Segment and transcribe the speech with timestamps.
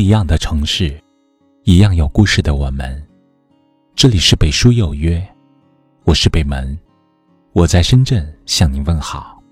[0.00, 0.98] 一样的城市，
[1.64, 3.06] 一样有故事的我们。
[3.94, 5.22] 这里是北书有约，
[6.04, 6.76] 我是北门，
[7.52, 9.42] 我在深圳向您问好。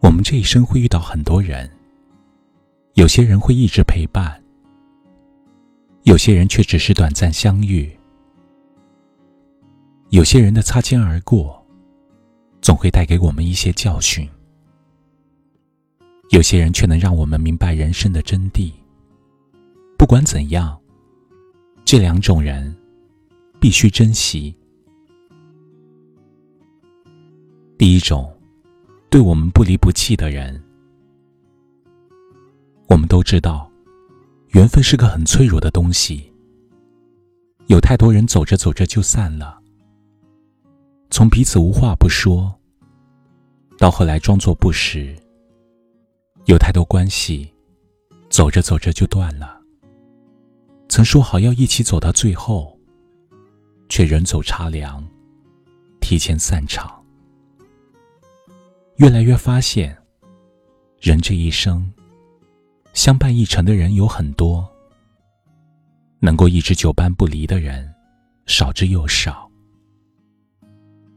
[0.00, 1.70] 我们这一生会遇到很多人，
[2.94, 4.42] 有些人会一直陪伴，
[6.02, 7.96] 有些人却只是短暂相遇，
[10.08, 11.64] 有些人的擦肩而过，
[12.60, 14.28] 总会带给我们一些教训。
[16.30, 18.72] 有些人却能让我们明白人生的真谛。
[19.96, 20.78] 不管怎样，
[21.84, 22.74] 这两种人
[23.58, 24.54] 必须珍惜。
[27.78, 28.30] 第一种，
[29.08, 30.62] 对我们不离不弃的人。
[32.88, 33.70] 我们都知道，
[34.50, 36.32] 缘分是个很脆弱的东西。
[37.66, 39.60] 有太多人走着走着就散了，
[41.10, 42.54] 从彼此无话不说，
[43.76, 45.16] 到后来装作不识。
[46.48, 47.52] 有太多关系，
[48.30, 49.60] 走着走着就断了。
[50.88, 52.74] 曾说好要一起走到最后，
[53.90, 55.06] 却人走茶凉，
[56.00, 57.04] 提前散场。
[58.96, 59.94] 越来越发现，
[60.98, 61.92] 人这一生，
[62.94, 64.66] 相伴一程的人有很多，
[66.18, 67.94] 能够一直久伴不离的人，
[68.46, 69.50] 少之又少。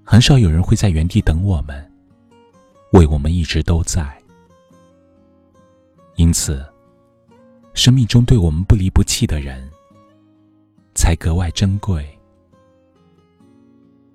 [0.03, 1.89] 很少有人会在原地等我们，
[2.91, 4.20] 为我们一直都在。
[6.21, 6.63] 因此，
[7.73, 9.67] 生命中对我们不离不弃的人，
[10.93, 12.07] 才格外珍贵。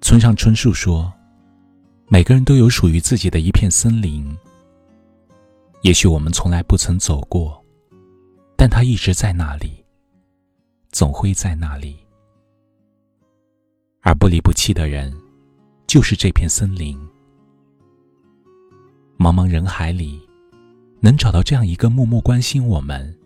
[0.00, 1.12] 村上春树说
[2.06, 4.24] ：“每个人都有属于自己的一片森林。
[5.82, 7.60] 也许我们从来不曾走过，
[8.56, 9.84] 但它一直在那里，
[10.92, 11.96] 总会在那里。
[14.02, 15.12] 而不离不弃的人，
[15.88, 16.96] 就是这片森林。
[19.18, 20.24] 茫茫人海里。”
[21.06, 23.16] 能找到这样一个默默关心我们、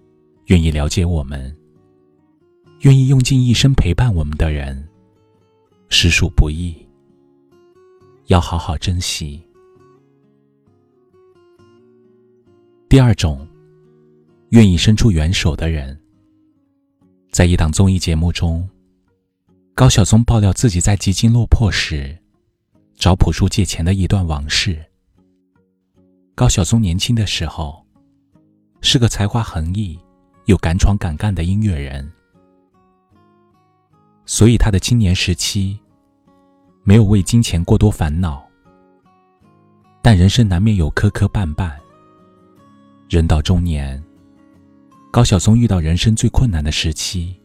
[0.49, 1.57] 愿意了解我们、
[2.81, 4.87] 愿意用尽一生陪伴我们的人，
[5.89, 6.77] 实属不易。
[8.27, 9.43] 要好好珍惜。
[12.87, 13.49] 第二种，
[14.51, 15.99] 愿意伸出援手的人，
[17.31, 18.69] 在一档综艺节目中，
[19.75, 22.15] 高晓松爆料自己在基金落魄时，
[22.95, 24.79] 找朴树借钱的一段往事。
[26.35, 27.80] 高晓松年轻的时候，
[28.81, 29.99] 是个才华横溢
[30.47, 32.11] 又敢闯敢干的音乐人，
[34.25, 35.79] 所以他的青年时期
[36.83, 38.43] 没有为金钱过多烦恼。
[40.03, 41.73] 但人生难免有磕磕绊绊，
[43.09, 44.03] 人到中年，
[45.11, 47.39] 高晓松遇到人生最困难的时期，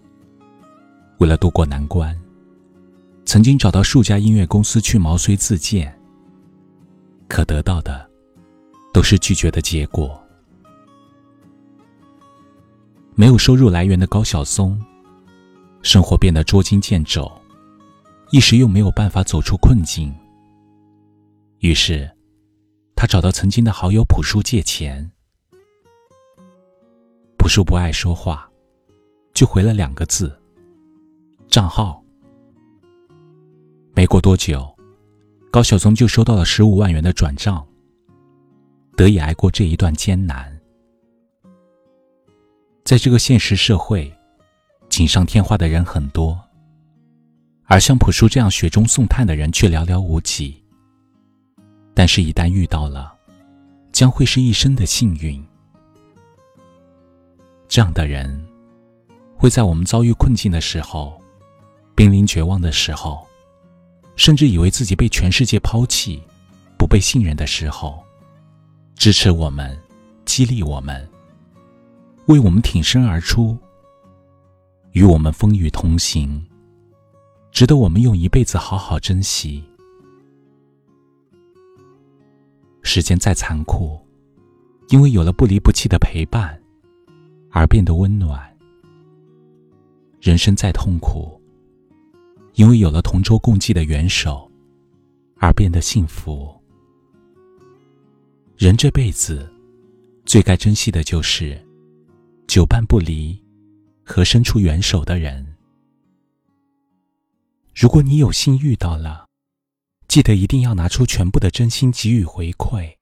[1.19, 2.17] 为了渡过难关，
[3.25, 5.94] 曾经找到数家音乐公司去毛遂自荐，
[7.28, 8.09] 可得到的。
[8.94, 10.25] 都是拒绝的结果。
[13.18, 14.78] 没有收入来源的高晓松，
[15.81, 17.31] 生活变得捉襟见肘，
[18.30, 20.14] 一时又没有办法走出困境。
[21.59, 22.12] 于是，
[22.94, 25.09] 他找到曾经的好友朴树借钱。
[27.38, 28.50] 朴树不爱说话，
[29.34, 30.38] 就回了两个字：
[31.47, 32.03] 账号。
[33.94, 34.76] 没过多久，
[35.50, 37.66] 高晓松就收到了十五万元的转账。
[38.97, 40.55] 得以挨过这一段艰难。
[42.85, 44.13] 在这个现实社会，
[44.90, 46.40] 锦上添花的人很多，
[47.63, 50.63] 而像朴树这样雪中送炭的人却寥寥无几。
[51.96, 53.12] 但是，一旦遇到了，
[53.91, 55.44] 将会是一生的幸运。
[57.68, 58.40] 这样的人，
[59.35, 61.19] 会在我们遭遇困境的时候，
[61.96, 63.25] 濒临绝望的时候，
[64.16, 66.22] 甚至以为自己被全世界抛弃、
[66.78, 68.06] 不被信任的时候。
[68.96, 69.75] 支持我们，
[70.23, 71.09] 激励我们，
[72.28, 73.56] 为我们挺身而出，
[74.94, 76.44] 与我们风雨同行，
[77.52, 79.63] 值得我们用一辈子好好珍惜。
[82.81, 84.00] 时间再残酷，
[84.90, 86.59] 因为有了不离不弃的陪伴，
[87.52, 88.40] 而变得温暖；
[90.20, 91.40] 人生再痛苦，
[92.53, 94.50] 因为有了同舟共济的援手，
[95.38, 96.52] 而变得幸福。
[98.58, 99.47] 人这辈子，
[100.26, 101.59] 最该珍惜的就是
[102.55, 103.43] 久伴不离
[104.05, 105.57] 和伸出援手的人。
[107.75, 109.25] 如果你有幸遇到了，
[110.07, 112.95] 记得一定要拿出全部的真心给予回馈。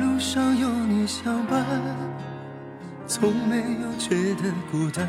[0.00, 1.64] 路上有你相伴，
[3.06, 5.06] 从没有觉得孤单。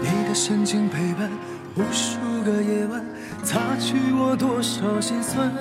[0.00, 1.30] 你的深情陪伴，
[1.74, 3.04] 无数个夜晚，
[3.42, 5.52] 擦去我多少心酸。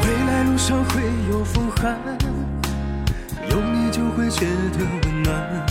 [0.00, 1.98] 未来路上会有风寒，
[3.50, 5.66] 有你就会觉得温暖。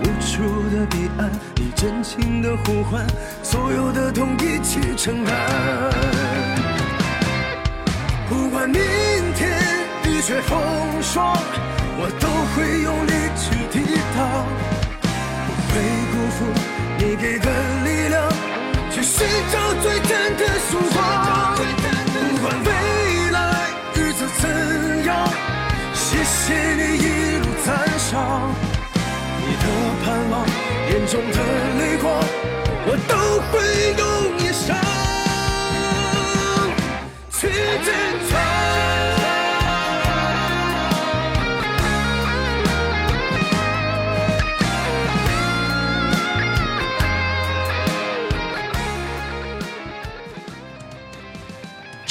[0.00, 0.42] 无处
[0.74, 3.06] 的彼岸，你真情的呼唤，
[3.42, 6.73] 所有的痛一起承担。
[8.28, 8.80] 不管明
[9.34, 9.52] 天
[10.04, 10.58] 雨雪风
[11.02, 11.36] 霜，
[11.98, 13.74] 我都会用力去抵
[14.16, 14.46] 挡，
[15.46, 15.74] 不会
[16.10, 16.36] 辜负
[16.98, 17.46] 你给的
[17.84, 18.16] 力量，
[18.90, 20.96] 去寻找最真的曙光。
[21.56, 22.70] 不管未
[23.30, 23.36] 来
[23.94, 24.42] 日子怎
[25.04, 25.10] 样，
[25.92, 28.50] 谢谢你一路赞赏，
[29.40, 29.64] 你的
[30.04, 30.34] 盼望，
[30.90, 31.38] 眼中的
[31.78, 32.04] 泪光，
[32.86, 33.12] 我都
[33.50, 33.52] 会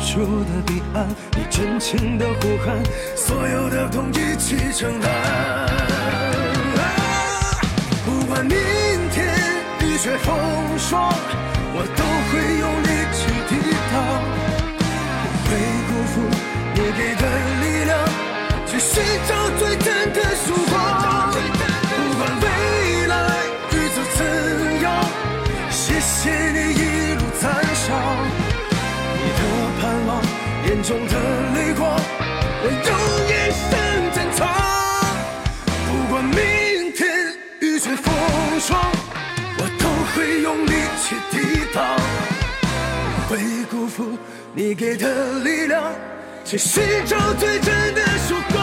[0.00, 1.06] 出的彼岸，
[1.36, 2.82] 你真情的呼喊，
[3.16, 5.10] 所有的痛一起承担。
[8.04, 8.56] 不管明
[9.10, 9.34] 天
[9.80, 10.34] 雨雪风
[10.78, 11.12] 霜，
[11.74, 13.50] 我都会用力去抵
[13.92, 13.94] 挡，
[15.18, 15.50] 不会
[15.88, 16.14] 辜负
[16.74, 17.22] 你给的
[17.60, 17.92] 力量，
[18.66, 21.17] 去寻找最真的曙光。
[38.38, 38.78] 风霜，
[39.58, 41.84] 我都会用力去抵挡，
[43.28, 44.16] 会辜负
[44.54, 45.82] 你给的力量，
[46.44, 48.57] 去寻找最真的曙光。